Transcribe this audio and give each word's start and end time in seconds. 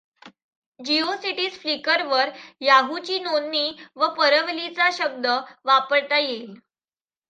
GeoCities 0.79 1.59
फ्लिकरवर 1.59 2.29
याहूची 2.61 3.19
नोंदणी 3.19 3.71
व 3.95 4.07
परवलीचा 4.15 4.89
शब्द 4.93 5.27
वापरता 5.65 6.17
येईल. 6.17 6.53